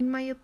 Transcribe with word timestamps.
in 0.00 0.10
my 0.10 0.22
opinion 0.22 0.40